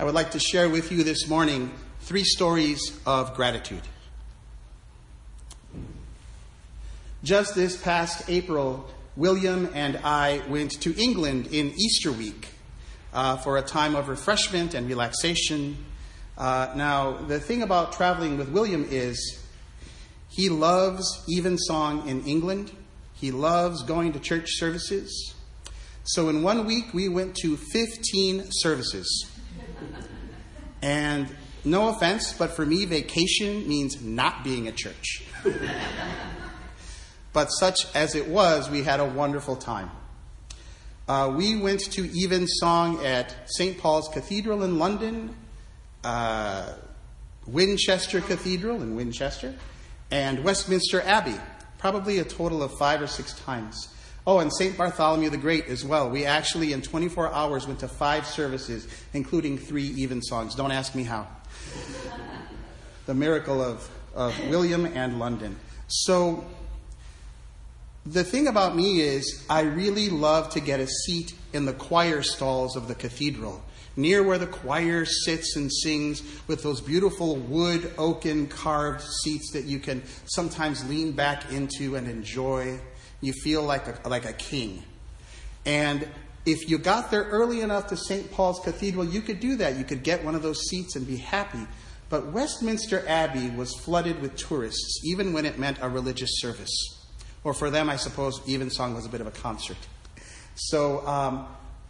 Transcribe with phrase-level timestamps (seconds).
[0.00, 3.82] I would like to share with you this morning three stories of gratitude.
[7.22, 12.48] Just this past April, William and I went to England in Easter week
[13.12, 15.76] uh, for a time of refreshment and relaxation.
[16.38, 19.38] Uh, now, the thing about traveling with William is
[20.30, 22.72] he loves evensong in England.
[23.12, 25.34] He loves going to church services.
[26.04, 29.29] So, in one week, we went to 15 services.
[30.82, 31.28] And
[31.64, 35.24] no offense, but for me, vacation means not being at church.
[37.32, 39.90] but such as it was, we had a wonderful time.
[41.08, 43.76] Uh, we went to evensong at St.
[43.78, 45.34] Paul's Cathedral in London,
[46.04, 46.72] uh,
[47.46, 49.54] Winchester Cathedral in Winchester,
[50.10, 51.38] and Westminster Abbey,
[51.78, 53.92] probably a total of five or six times.
[54.26, 54.76] Oh, and St.
[54.76, 56.10] Bartholomew the Great as well.
[56.10, 60.54] We actually, in 24 hours, went to five services, including three evensongs.
[60.54, 61.26] Don't ask me how.
[63.06, 65.56] the miracle of, of William and London.
[65.88, 66.44] So,
[68.06, 72.22] the thing about me is, I really love to get a seat in the choir
[72.22, 73.62] stalls of the cathedral,
[73.96, 79.64] near where the choir sits and sings, with those beautiful wood, oaken carved seats that
[79.64, 82.78] you can sometimes lean back into and enjoy.
[83.20, 84.82] You feel like a, like a king.
[85.66, 86.08] And
[86.46, 88.30] if you got there early enough to St.
[88.32, 89.76] Paul's Cathedral, you could do that.
[89.76, 91.66] You could get one of those seats and be happy.
[92.08, 96.70] But Westminster Abbey was flooded with tourists, even when it meant a religious service.
[97.44, 99.76] Or for them, I suppose, evensong was a bit of a concert.
[100.54, 101.46] So um,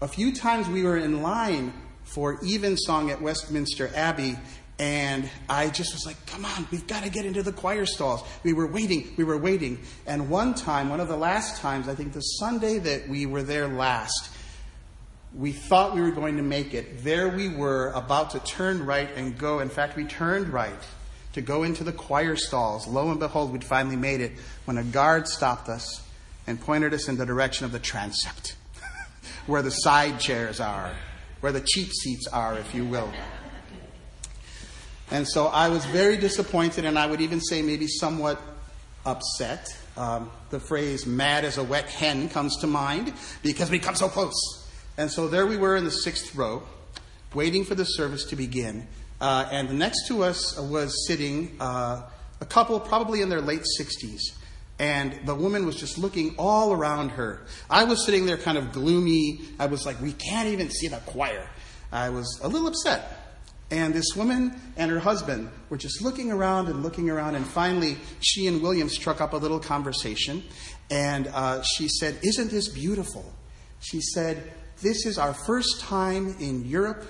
[0.00, 1.72] a few times we were in line
[2.04, 4.36] for evensong at Westminster Abbey,
[4.78, 8.24] and I just was like, come on, we've got to get into the choir stalls.
[8.42, 9.78] We were waiting, we were waiting.
[10.06, 13.44] And one time, one of the last times, I think the Sunday that we were
[13.44, 14.30] there last,
[15.32, 17.04] we thought we were going to make it.
[17.04, 19.60] There we were, about to turn right and go.
[19.60, 20.72] In fact, we turned right
[21.34, 22.88] to go into the choir stalls.
[22.88, 24.32] Lo and behold, we'd finally made it
[24.64, 26.02] when a guard stopped us
[26.48, 28.56] and pointed us in the direction of the transept,
[29.46, 30.92] where the side chairs are,
[31.40, 33.12] where the cheap seats are, if you will.
[35.10, 38.40] And so I was very disappointed, and I would even say maybe somewhat
[39.04, 39.68] upset.
[39.96, 44.08] Um, the phrase mad as a wet hen comes to mind because we come so
[44.08, 44.34] close.
[44.96, 46.62] And so there we were in the sixth row,
[47.34, 48.86] waiting for the service to begin.
[49.20, 52.02] Uh, and next to us was sitting uh,
[52.40, 54.20] a couple, probably in their late 60s.
[54.78, 57.42] And the woman was just looking all around her.
[57.70, 59.40] I was sitting there kind of gloomy.
[59.58, 61.48] I was like, we can't even see the choir.
[61.92, 63.33] I was a little upset.
[63.74, 67.96] And this woman and her husband were just looking around and looking around, and finally,
[68.20, 70.44] she and William struck up a little conversation.
[70.90, 73.34] And uh, she said, Isn't this beautiful?
[73.80, 77.04] She said, This is our first time in Europe.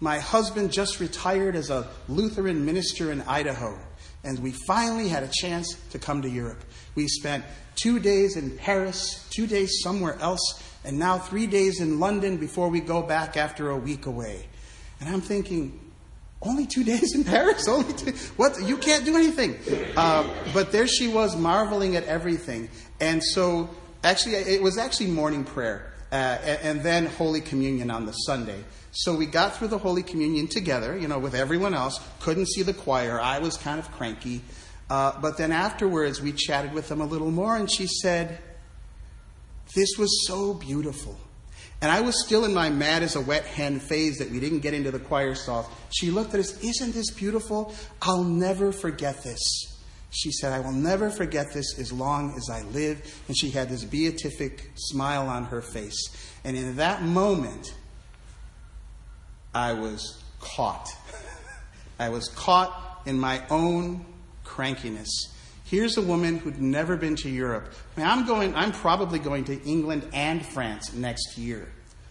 [0.00, 3.78] My husband just retired as a Lutheran minister in Idaho,
[4.24, 6.64] and we finally had a chance to come to Europe.
[6.94, 12.00] We spent two days in Paris, two days somewhere else, and now three days in
[12.00, 14.47] London before we go back after a week away.
[15.00, 15.78] And I'm thinking,
[16.42, 17.66] only two days in Paris?
[17.68, 18.12] Only two?
[18.36, 18.60] What?
[18.62, 19.56] You can't do anything.
[19.96, 22.68] Uh, but there she was, marveling at everything.
[23.00, 23.70] And so,
[24.04, 28.62] actually, it was actually morning prayer, uh, and then Holy Communion on the Sunday.
[28.92, 32.00] So we got through the Holy Communion together, you know, with everyone else.
[32.20, 33.20] Couldn't see the choir.
[33.20, 34.42] I was kind of cranky.
[34.90, 38.38] Uh, but then afterwards, we chatted with them a little more, and she said,
[39.74, 41.18] This was so beautiful.
[41.80, 44.60] And I was still in my mad as a wet hen phase that we didn't
[44.60, 45.66] get into the choir stalls.
[45.90, 47.72] She looked at us, Isn't this beautiful?
[48.02, 49.38] I'll never forget this.
[50.10, 53.22] She said, I will never forget this as long as I live.
[53.28, 56.08] And she had this beatific smile on her face.
[56.44, 57.74] And in that moment,
[59.54, 60.88] I was caught.
[62.00, 64.04] I was caught in my own
[64.44, 65.08] crankiness.
[65.70, 67.74] Here's a woman who'd never been to Europe.
[67.94, 71.68] I mean, I'm going, I'm probably going to England and France next year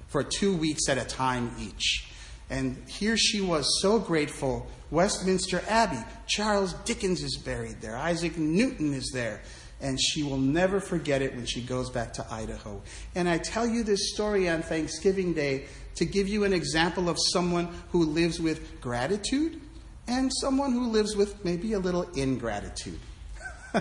[0.09, 2.07] for two weeks at a time each.
[2.51, 4.67] And here she was, so grateful.
[4.91, 9.41] Westminster Abbey, Charles Dickens is buried there, Isaac Newton is there.
[9.81, 12.83] And she will never forget it when she goes back to Idaho.
[13.15, 15.65] And I tell you this story on Thanksgiving Day
[15.95, 19.59] to give you an example of someone who lives with gratitude
[20.07, 22.99] and someone who lives with maybe a little ingratitude.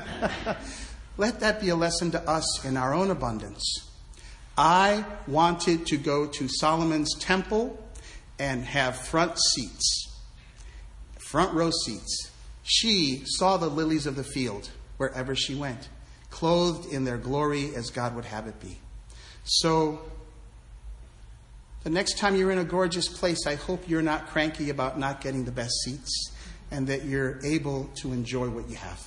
[1.19, 3.89] Let that be a lesson to us in our own abundance.
[4.59, 7.83] I wanted to go to Solomon's temple
[8.39, 10.09] and have front seats,
[11.19, 12.31] front row seats.
[12.63, 15.89] She saw the lilies of the field wherever she went,
[16.31, 18.79] clothed in their glory as God would have it be.
[19.45, 20.01] So,
[21.85, 25.21] The next time you're in a gorgeous place, I hope you're not cranky about not
[25.21, 26.33] getting the best seats
[26.73, 29.07] and that you're able to enjoy what you have.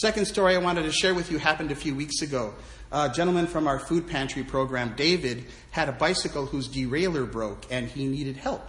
[0.00, 2.52] Second story I wanted to share with you happened a few weeks ago.
[2.90, 7.86] A gentleman from our food pantry program, David, had a bicycle whose derailleur broke and
[7.86, 8.66] he needed help.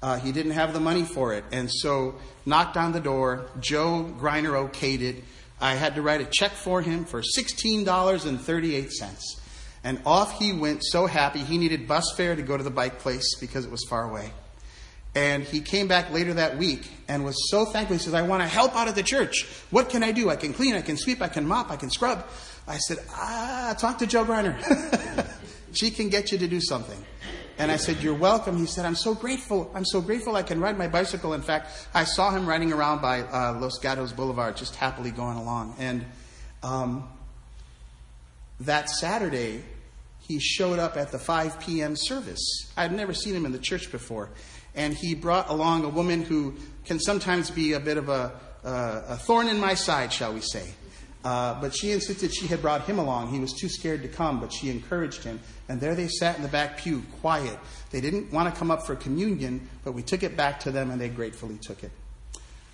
[0.00, 2.14] Uh, he didn't have the money for it, and so
[2.46, 3.44] knocked on the door.
[3.60, 5.22] Joe Griner okayed it.
[5.60, 9.20] I had to write a check for him for $16.38.
[9.84, 11.40] And off he went, so happy.
[11.40, 14.32] He needed bus fare to go to the bike place because it was far away.
[15.14, 17.96] And he came back later that week and was so thankful.
[17.96, 19.46] He says, I want to help out at the church.
[19.70, 20.30] What can I do?
[20.30, 22.26] I can clean, I can sweep, I can mop, I can scrub.
[22.66, 24.56] I said, Ah, talk to Joe Griner.
[25.72, 27.02] she can get you to do something.
[27.58, 28.56] And I said, You're welcome.
[28.58, 29.70] He said, I'm so grateful.
[29.74, 31.32] I'm so grateful I can ride my bicycle.
[31.32, 35.36] In fact, I saw him riding around by uh, Los Gatos Boulevard, just happily going
[35.36, 35.74] along.
[35.78, 36.04] And
[36.62, 37.08] um,
[38.60, 39.64] that Saturday,
[40.20, 41.96] he showed up at the 5 p.m.
[41.96, 42.70] service.
[42.76, 44.28] I'd never seen him in the church before.
[44.78, 46.54] And he brought along a woman who
[46.86, 48.32] can sometimes be a bit of a,
[48.64, 50.72] a thorn in my side, shall we say.
[51.24, 53.28] Uh, but she insisted she had brought him along.
[53.28, 55.40] He was too scared to come, but she encouraged him.
[55.68, 57.58] And there they sat in the back pew, quiet.
[57.90, 60.90] They didn't want to come up for communion, but we took it back to them,
[60.90, 61.90] and they gratefully took it.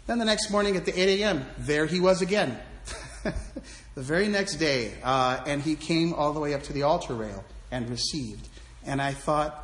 [0.06, 2.58] Then the next morning at the 8 a.m., there he was again.
[3.24, 7.14] the very next day, uh, and he came all the way up to the altar
[7.14, 8.46] rail and received.
[8.84, 9.63] And I thought,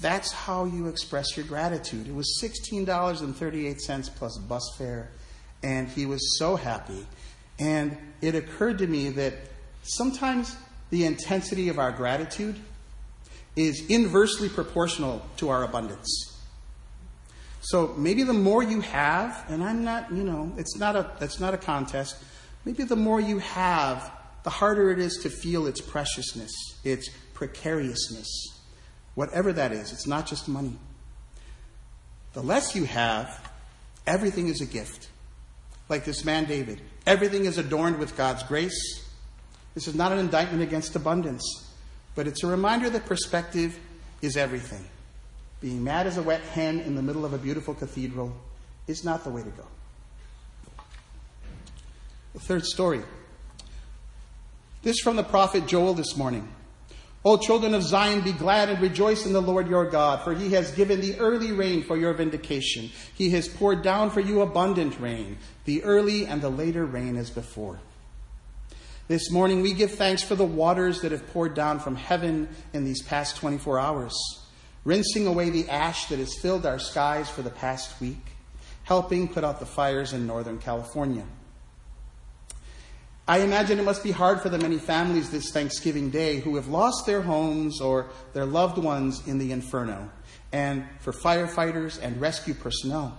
[0.00, 2.08] that's how you express your gratitude.
[2.08, 5.10] It was $16.38 plus bus fare,
[5.62, 7.06] and he was so happy.
[7.58, 9.34] And it occurred to me that
[9.82, 10.56] sometimes
[10.90, 12.56] the intensity of our gratitude
[13.56, 16.32] is inversely proportional to our abundance.
[17.60, 21.38] So maybe the more you have, and I'm not, you know, it's not a it's
[21.38, 22.16] not a contest.
[22.64, 24.10] Maybe the more you have,
[24.42, 26.50] the harder it is to feel its preciousness,
[26.82, 28.28] its precariousness,
[29.14, 29.92] whatever that is.
[29.92, 30.76] It's not just money.
[32.32, 33.50] The less you have,
[34.06, 35.08] everything is a gift.
[35.88, 36.80] Like this man David.
[37.06, 39.06] Everything is adorned with God's grace.
[39.74, 41.70] This is not an indictment against abundance,
[42.14, 43.78] but it's a reminder that perspective
[44.20, 44.84] is everything.
[45.60, 48.32] Being mad as a wet hen in the middle of a beautiful cathedral
[48.86, 49.66] is not the way to go.
[52.34, 53.02] The third story.
[54.82, 56.48] This from the prophet Joel this morning.
[57.24, 60.50] O children of Zion, be glad and rejoice in the Lord your God, for he
[60.54, 62.90] has given the early rain for your vindication.
[63.14, 67.30] He has poured down for you abundant rain, the early and the later rain as
[67.30, 67.78] before.
[69.06, 72.84] This morning we give thanks for the waters that have poured down from heaven in
[72.84, 74.14] these past 24 hours,
[74.84, 78.32] rinsing away the ash that has filled our skies for the past week,
[78.82, 81.24] helping put out the fires in Northern California.
[83.26, 86.66] I imagine it must be hard for the many families this Thanksgiving Day who have
[86.66, 90.10] lost their homes or their loved ones in the inferno,
[90.52, 93.16] and for firefighters and rescue personnel.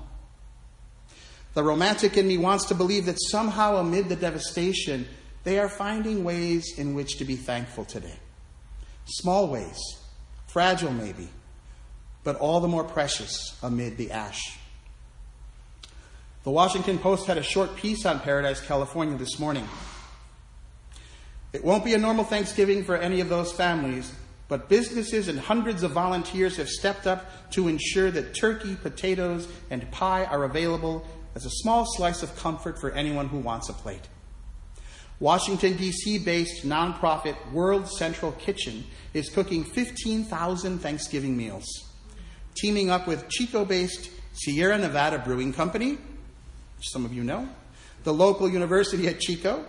[1.53, 5.07] The romantic in me wants to believe that somehow amid the devastation,
[5.45, 8.19] they are finding ways in which to be thankful today.
[9.05, 9.79] Small ways,
[10.47, 11.29] fragile maybe,
[12.25, 14.57] but all the more precious amid the ash.
[16.43, 19.65] The Washington Post had a short piece on Paradise, California this morning.
[21.53, 24.11] It won't be a normal Thanksgiving for any of those families,
[24.47, 29.89] but businesses and hundreds of volunteers have stepped up to ensure that turkey, potatoes, and
[29.91, 31.05] pie are available
[31.35, 34.07] as a small slice of comfort for anyone who wants a plate.
[35.19, 36.19] Washington, D.C.
[36.19, 38.83] based nonprofit World Central Kitchen
[39.13, 41.65] is cooking 15,000 Thanksgiving meals,
[42.57, 47.47] teaming up with Chico based Sierra Nevada Brewing Company, which some of you know,
[48.03, 49.63] the local university at Chico,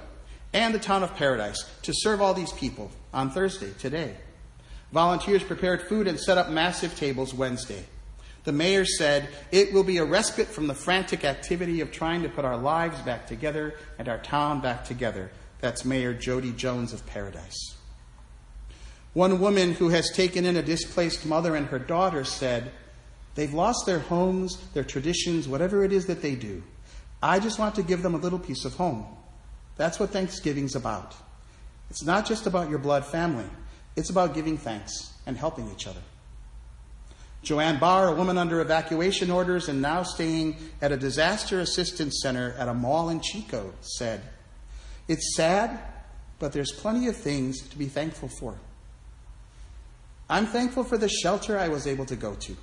[0.55, 4.17] and the town of Paradise to serve all these people on Thursday, today.
[4.93, 7.85] Volunteers prepared food and set up massive tables Wednesday.
[8.45, 12.29] The mayor said it will be a respite from the frantic activity of trying to
[12.29, 15.33] put our lives back together and our town back together.
[15.61, 17.75] That's Mayor Jody Jones of Paradise.
[19.15, 22.71] One woman who has taken in a displaced mother and her daughter said,
[23.35, 26.63] They've lost their homes, their traditions, whatever it is that they do.
[27.23, 29.07] I just want to give them a little piece of home.
[29.77, 31.15] That's what Thanksgiving's about.
[31.91, 33.49] It's not just about your blood family,
[33.97, 36.01] it's about giving thanks and helping each other.
[37.43, 42.55] Joanne Barr, a woman under evacuation orders and now staying at a disaster assistance center
[42.59, 44.23] at a mall in Chico, said,
[45.09, 45.79] It's sad,
[46.39, 48.59] but there's plenty of things to be thankful for.
[50.29, 52.57] I'm thankful for the shelter I was able to go to,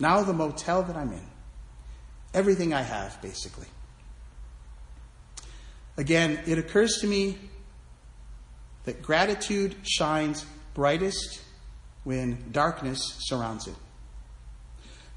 [0.00, 1.26] now the motel that I'm in,
[2.34, 3.68] everything I have, basically.
[6.00, 7.36] Again, it occurs to me
[8.84, 11.42] that gratitude shines brightest
[12.04, 13.74] when darkness surrounds it.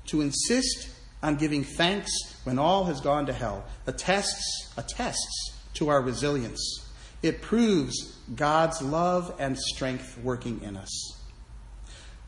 [0.07, 0.89] To insist
[1.21, 2.11] on giving thanks
[2.43, 6.85] when all has gone to hell attests, attests to our resilience.
[7.21, 11.17] It proves God's love and strength working in us.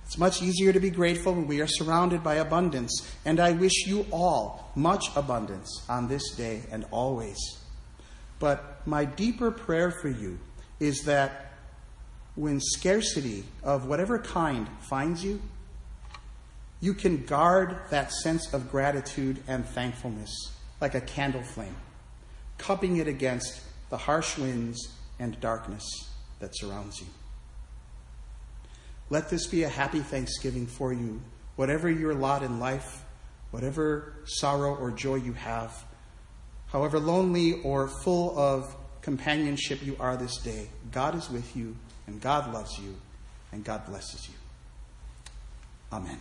[0.06, 3.86] It's much easier to be grateful when we are surrounded by abundance, and I wish
[3.86, 7.36] you all much abundance on this day and always.
[8.40, 10.40] But my deeper prayer for you
[10.80, 11.54] is that
[12.36, 15.42] when scarcity of whatever kind finds you,
[16.82, 20.30] you can guard that sense of gratitude and thankfulness
[20.82, 21.76] like a candle flame,
[22.58, 25.84] cupping it against the harsh winds and darkness
[26.40, 27.08] that surrounds you.
[29.10, 31.22] Let this be a happy Thanksgiving for you,
[31.56, 33.06] whatever your lot in life,
[33.52, 35.86] whatever sorrow or joy you have,
[36.76, 40.68] however lonely or full of companionship you are this day.
[40.92, 41.74] God is with you,
[42.06, 42.94] and God loves you,
[43.54, 44.36] and God blesses you.
[45.94, 46.20] Amen.